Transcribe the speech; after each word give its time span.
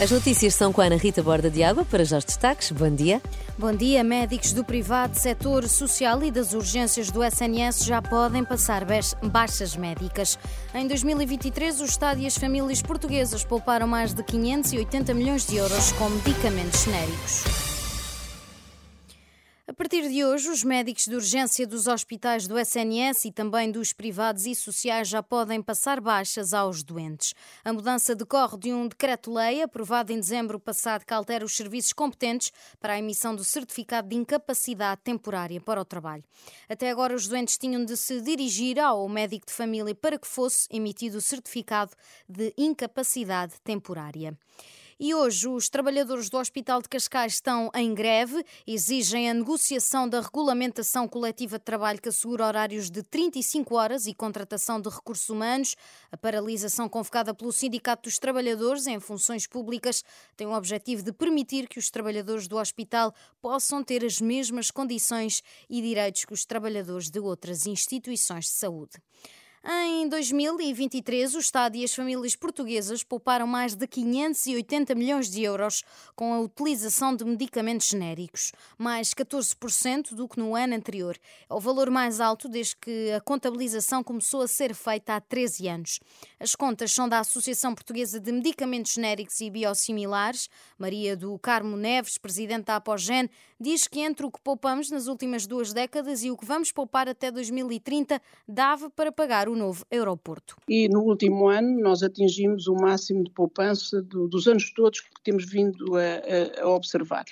As 0.00 0.10
notícias 0.10 0.54
são 0.54 0.72
com 0.72 0.80
a 0.80 0.86
Ana 0.86 0.96
Rita 0.96 1.22
Borda 1.22 1.50
de 1.50 1.62
Água 1.62 1.84
para 1.84 2.04
já 2.04 2.18
os 2.18 2.24
destaques. 2.24 2.72
Bom 2.72 2.90
dia. 2.90 3.20
Bom 3.58 3.72
dia. 3.72 4.02
Médicos 4.02 4.52
do 4.52 4.64
privado, 4.64 5.16
setor 5.18 5.68
social 5.68 6.22
e 6.24 6.30
das 6.30 6.54
urgências 6.54 7.10
do 7.10 7.22
SNS 7.22 7.84
já 7.84 8.00
podem 8.00 8.44
passar 8.44 8.84
baixas 9.22 9.76
médicas. 9.76 10.38
Em 10.74 10.88
2023, 10.88 11.80
o 11.80 11.84
Estado 11.84 12.20
e 12.20 12.26
as 12.26 12.36
famílias 12.36 12.82
portuguesas 12.82 13.44
pouparam 13.44 13.86
mais 13.86 14.14
de 14.14 14.22
580 14.22 15.14
milhões 15.14 15.46
de 15.46 15.56
euros 15.56 15.92
com 15.92 16.08
medicamentos 16.08 16.82
genéricos. 16.84 17.71
A 19.82 19.84
partir 19.84 20.08
de 20.08 20.24
hoje, 20.24 20.48
os 20.48 20.62
médicos 20.62 21.06
de 21.06 21.16
urgência 21.16 21.66
dos 21.66 21.88
hospitais 21.88 22.46
do 22.46 22.56
SNS 22.56 23.24
e 23.24 23.32
também 23.32 23.68
dos 23.68 23.92
privados 23.92 24.46
e 24.46 24.54
sociais 24.54 25.08
já 25.08 25.24
podem 25.24 25.60
passar 25.60 26.00
baixas 26.00 26.54
aos 26.54 26.84
doentes. 26.84 27.34
A 27.64 27.72
mudança 27.72 28.14
decorre 28.14 28.56
de 28.58 28.72
um 28.72 28.86
decreto-lei 28.86 29.60
aprovado 29.60 30.12
em 30.12 30.20
dezembro 30.20 30.60
passado 30.60 31.04
que 31.04 31.12
altera 31.12 31.44
os 31.44 31.56
serviços 31.56 31.92
competentes 31.92 32.52
para 32.78 32.92
a 32.92 32.98
emissão 33.00 33.34
do 33.34 33.42
certificado 33.42 34.08
de 34.08 34.14
incapacidade 34.14 35.00
temporária 35.02 35.60
para 35.60 35.80
o 35.80 35.84
trabalho. 35.84 36.22
Até 36.68 36.88
agora, 36.88 37.16
os 37.16 37.26
doentes 37.26 37.58
tinham 37.58 37.84
de 37.84 37.96
se 37.96 38.20
dirigir 38.20 38.78
ao 38.78 39.08
médico 39.08 39.46
de 39.46 39.52
família 39.52 39.96
para 39.96 40.16
que 40.16 40.28
fosse 40.28 40.68
emitido 40.70 41.18
o 41.18 41.20
certificado 41.20 41.90
de 42.28 42.54
incapacidade 42.56 43.54
temporária. 43.64 44.38
E 44.98 45.14
hoje 45.14 45.48
os 45.48 45.68
trabalhadores 45.68 46.28
do 46.28 46.38
Hospital 46.38 46.82
de 46.82 46.88
Cascais 46.88 47.34
estão 47.34 47.70
em 47.74 47.94
greve, 47.94 48.44
exigem 48.66 49.30
a 49.30 49.34
negociação 49.34 50.08
da 50.08 50.20
regulamentação 50.20 51.08
coletiva 51.08 51.58
de 51.58 51.64
trabalho 51.64 52.00
que 52.00 52.08
assegura 52.08 52.46
horários 52.46 52.90
de 52.90 53.02
35 53.02 53.74
horas 53.74 54.06
e 54.06 54.14
contratação 54.14 54.80
de 54.80 54.88
recursos 54.88 55.28
humanos. 55.28 55.76
A 56.10 56.16
paralisação 56.16 56.88
convocada 56.88 57.34
pelo 57.34 57.52
Sindicato 57.52 58.08
dos 58.08 58.18
Trabalhadores 58.18 58.86
em 58.86 59.00
funções 59.00 59.46
públicas 59.46 60.04
tem 60.36 60.46
o 60.46 60.52
objetivo 60.52 61.02
de 61.02 61.12
permitir 61.12 61.68
que 61.68 61.78
os 61.78 61.90
trabalhadores 61.90 62.46
do 62.46 62.56
hospital 62.56 63.14
possam 63.40 63.82
ter 63.82 64.04
as 64.04 64.20
mesmas 64.20 64.70
condições 64.70 65.42
e 65.68 65.80
direitos 65.80 66.24
que 66.24 66.34
os 66.34 66.44
trabalhadores 66.44 67.10
de 67.10 67.18
outras 67.18 67.66
instituições 67.66 68.44
de 68.44 68.52
saúde. 68.52 68.92
Em 69.64 70.08
2023, 70.08 71.36
o 71.36 71.38
Estado 71.38 71.76
e 71.76 71.84
as 71.84 71.94
famílias 71.94 72.34
portuguesas 72.34 73.04
pouparam 73.04 73.46
mais 73.46 73.76
de 73.76 73.86
580 73.86 74.92
milhões 74.96 75.30
de 75.30 75.44
euros 75.44 75.84
com 76.16 76.34
a 76.34 76.40
utilização 76.40 77.14
de 77.14 77.24
medicamentos 77.24 77.86
genéricos, 77.86 78.50
mais 78.76 79.14
14% 79.14 80.14
do 80.14 80.26
que 80.26 80.40
no 80.40 80.56
ano 80.56 80.74
anterior. 80.74 81.16
É 81.48 81.54
o 81.54 81.60
valor 81.60 81.90
mais 81.90 82.20
alto 82.20 82.48
desde 82.48 82.74
que 82.74 83.12
a 83.12 83.20
contabilização 83.20 84.02
começou 84.02 84.42
a 84.42 84.48
ser 84.48 84.74
feita 84.74 85.14
há 85.14 85.20
13 85.20 85.68
anos. 85.68 86.00
As 86.40 86.56
contas 86.56 86.90
são 86.90 87.08
da 87.08 87.20
Associação 87.20 87.72
Portuguesa 87.72 88.18
de 88.18 88.32
Medicamentos 88.32 88.94
Genéricos 88.94 89.40
e 89.40 89.48
Biosimilares. 89.48 90.50
Maria 90.76 91.16
do 91.16 91.38
Carmo 91.38 91.76
Neves, 91.76 92.18
presidente 92.18 92.64
da 92.64 92.76
Apogen, 92.76 93.30
diz 93.60 93.86
que 93.86 94.00
entre 94.00 94.26
o 94.26 94.30
que 94.32 94.40
poupamos 94.40 94.90
nas 94.90 95.06
últimas 95.06 95.46
duas 95.46 95.72
décadas 95.72 96.24
e 96.24 96.32
o 96.32 96.36
que 96.36 96.44
vamos 96.44 96.72
poupar 96.72 97.08
até 97.08 97.30
2030 97.30 98.20
dava 98.48 98.90
para 98.90 99.12
pagar 99.12 99.51
o 99.52 99.56
novo 99.56 99.84
aeroporto. 99.90 100.56
E 100.68 100.88
no 100.88 101.00
último 101.00 101.48
ano 101.48 101.80
nós 101.80 102.02
atingimos 102.02 102.66
o 102.66 102.74
máximo 102.74 103.24
de 103.24 103.30
poupança 103.30 104.02
do, 104.02 104.28
dos 104.28 104.46
anos 104.46 104.72
todos 104.72 105.00
que 105.00 105.22
temos 105.22 105.44
vindo 105.48 105.96
a, 105.96 106.60
a, 106.60 106.64
a 106.64 106.68
observar 106.68 107.24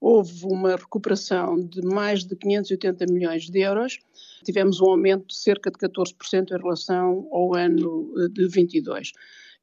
houve 0.00 0.44
uma 0.44 0.76
recuperação 0.76 1.56
de 1.56 1.82
mais 1.82 2.24
de 2.24 2.36
580 2.36 3.06
milhões 3.06 3.48
de 3.48 3.60
euros, 3.60 3.98
tivemos 4.44 4.80
um 4.80 4.90
aumento 4.90 5.26
de 5.28 5.36
cerca 5.36 5.70
de 5.70 5.78
14% 5.78 6.50
em 6.50 6.62
relação 6.62 7.26
ao 7.32 7.54
ano 7.54 8.12
eh, 8.18 8.28
de 8.28 8.46
22. 8.46 9.12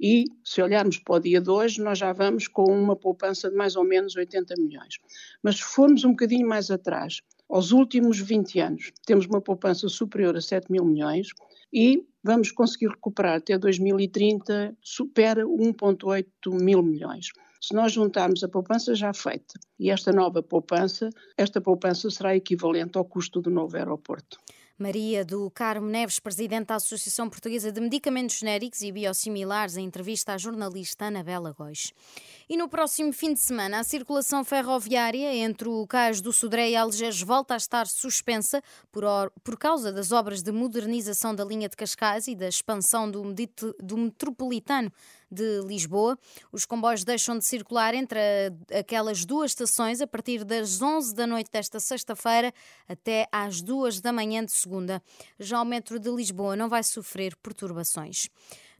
E, 0.01 0.25
se 0.43 0.61
olharmos 0.61 0.97
para 0.97 1.15
o 1.15 1.19
dia 1.19 1.39
de 1.39 1.49
hoje, 1.49 1.81
nós 1.81 1.99
já 1.99 2.11
vamos 2.11 2.47
com 2.47 2.63
uma 2.63 2.95
poupança 2.95 3.49
de 3.49 3.55
mais 3.55 3.75
ou 3.75 3.85
menos 3.85 4.15
80 4.15 4.55
milhões. 4.57 4.99
Mas 5.41 5.57
se 5.57 5.63
formos 5.63 6.03
um 6.03 6.09
bocadinho 6.09 6.47
mais 6.47 6.69
atrás, 6.71 7.21
aos 7.49 7.71
últimos 7.71 8.19
20 8.19 8.59
anos, 8.59 8.91
temos 9.05 9.25
uma 9.25 9.41
poupança 9.41 9.87
superior 9.87 10.35
a 10.35 10.41
7 10.41 10.71
mil 10.71 10.85
milhões, 10.85 11.27
e 11.73 12.05
vamos 12.23 12.51
conseguir 12.51 12.87
recuperar 12.87 13.37
até 13.37 13.57
2030, 13.57 14.77
supera 14.81 15.43
1,8 15.43 16.25
mil 16.61 16.83
milhões. 16.83 17.27
Se 17.59 17.73
nós 17.73 17.93
juntarmos 17.93 18.43
a 18.43 18.47
poupança 18.47 18.93
já 18.93 19.13
feita 19.13 19.59
e 19.79 19.89
esta 19.89 20.11
nova 20.11 20.43
poupança, 20.43 21.09
esta 21.37 21.59
poupança 21.59 22.09
será 22.09 22.35
equivalente 22.35 22.97
ao 22.97 23.05
custo 23.05 23.41
do 23.41 23.49
novo 23.49 23.75
aeroporto. 23.75 24.37
Maria 24.83 25.23
do 25.23 25.49
Carmo 25.49 25.87
Neves, 25.87 26.19
presidente 26.19 26.67
da 26.67 26.75
Associação 26.75 27.29
Portuguesa 27.29 27.71
de 27.71 27.79
Medicamentos 27.79 28.37
Genéricos 28.37 28.81
e 28.81 28.91
Biosimilares, 28.91 29.77
em 29.77 29.85
entrevista 29.85 30.33
à 30.33 30.37
jornalista 30.37 31.05
Anabela 31.05 31.53
Góis. 31.57 31.93
E 32.49 32.57
no 32.57 32.67
próximo 32.67 33.13
fim 33.13 33.33
de 33.33 33.39
semana, 33.39 33.79
a 33.79 33.83
circulação 33.85 34.43
ferroviária 34.43 35.33
entre 35.35 35.69
o 35.69 35.87
Cais 35.87 36.19
do 36.19 36.33
Sodré 36.33 36.71
e 36.71 36.75
Algés 36.75 37.21
volta 37.21 37.53
a 37.53 37.57
estar 37.57 37.87
suspensa 37.87 38.61
por, 38.91 39.05
por 39.41 39.57
causa 39.57 39.89
das 39.89 40.11
obras 40.11 40.43
de 40.43 40.51
modernização 40.51 41.33
da 41.33 41.45
linha 41.45 41.69
de 41.69 41.77
Cascais 41.77 42.27
e 42.27 42.35
da 42.35 42.49
expansão 42.49 43.09
do, 43.09 43.23
do 43.79 43.97
metropolitano 43.97 44.91
de 45.33 45.61
Lisboa. 45.61 46.17
Os 46.51 46.65
comboios 46.65 47.03
deixam 47.03 47.37
de 47.37 47.45
circular 47.45 47.93
entre 47.93 48.19
aquelas 48.77 49.25
duas 49.25 49.51
estações 49.51 50.01
a 50.01 50.07
partir 50.07 50.43
das 50.43 50.81
11 50.81 51.15
da 51.15 51.25
noite 51.25 51.49
desta 51.51 51.79
sexta-feira 51.79 52.53
até 52.87 53.27
às 53.31 53.61
2 53.61 53.99
da 53.99 54.13
manhã 54.13 54.45
de 54.45 54.51
segunda. 54.51 55.01
Já 55.39 55.61
o 55.61 55.65
metro 55.65 55.99
de 55.99 56.09
Lisboa 56.09 56.55
não 56.55 56.69
vai 56.69 56.83
sofrer 56.83 57.35
perturbações. 57.37 58.29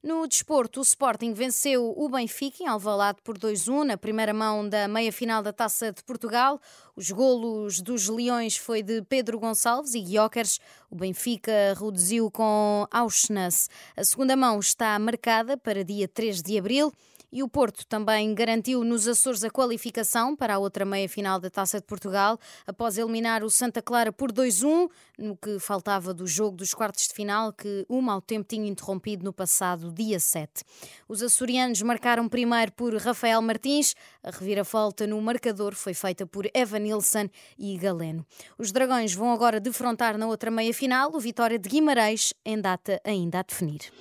No 0.04 0.28
desporto, 0.28 0.82
o 0.82 0.84
Sporting 0.84 1.32
venceu 1.32 1.94
o 1.96 2.10
Benfica 2.10 2.62
em 2.62 2.68
Alvalade 2.68 3.20
por 3.24 3.38
2-1 3.38 3.86
na 3.86 3.98
primeira 3.98 4.34
mão 4.34 4.68
da 4.68 4.86
meia-final 4.86 5.42
da 5.42 5.54
Taça 5.54 5.94
de 5.94 6.04
Portugal. 6.04 6.60
Os 6.94 7.10
golos 7.10 7.80
dos 7.80 8.10
Leões 8.10 8.58
foi 8.58 8.84
de 8.84 9.02
Pedro 9.04 9.40
Gonçalves 9.40 9.94
e 9.94 10.02
Guiocers. 10.02 10.60
O 10.92 10.96
Benfica 10.98 11.74
reduziu 11.80 12.30
com 12.30 12.86
Auschness. 12.92 13.70
A 13.96 14.04
segunda 14.04 14.36
mão 14.36 14.60
está 14.60 15.00
marcada 15.00 15.56
para 15.56 15.86
dia 15.86 16.06
3 16.06 16.42
de 16.42 16.58
abril. 16.58 16.92
E 17.36 17.42
o 17.42 17.50
Porto 17.50 17.84
também 17.88 18.36
garantiu 18.36 18.84
nos 18.84 19.08
Açores 19.08 19.44
a 19.44 19.50
qualificação 19.50 20.36
para 20.36 20.54
a 20.54 20.60
outra 20.60 20.86
meia-final 20.86 21.40
da 21.40 21.50
Taça 21.50 21.80
de 21.80 21.88
Portugal, 21.88 22.40
após 22.68 22.96
eliminar 22.96 23.44
o 23.44 23.50
Santa 23.50 23.82
Clara 23.82 24.12
por 24.12 24.32
2-1, 24.32 24.88
no 25.18 25.36
que 25.36 25.58
faltava 25.58 26.14
do 26.14 26.28
jogo 26.28 26.56
dos 26.56 26.76
quartos 26.76 27.08
de 27.08 27.14
final, 27.16 27.52
que 27.52 27.88
o 27.90 28.04
mau 28.04 28.22
tempo 28.22 28.48
tinha 28.48 28.70
interrompido 28.70 29.24
no 29.24 29.34
passado 29.34 29.92
dia 29.92 30.20
7. 30.20 30.64
Os 31.10 31.24
açorianos 31.24 31.82
marcaram 31.82 32.30
primeiro 32.30 32.72
por 32.74 32.96
Rafael 32.98 33.42
Martins, 33.42 33.96
a 34.22 34.30
reviravolta 34.30 35.08
no 35.08 35.20
marcador 35.20 35.74
foi 35.74 35.96
feita 35.96 36.28
por 36.28 36.48
Evan 36.54 36.82
Nilsson 36.82 37.28
e 37.58 37.76
Galeno. 37.80 38.24
Os 38.60 38.72
Dragões 38.72 39.16
vão 39.16 39.34
agora 39.34 39.60
defrontar 39.60 40.20
na 40.20 40.28
outra 40.28 40.52
meia-final 40.52 41.10
o 41.12 41.20
Vitória 41.20 41.58
de 41.58 41.68
Guimarães, 41.68 42.32
em 42.46 42.62
data 42.62 43.02
ainda 43.04 43.40
a 43.40 43.42
definir. 43.42 43.92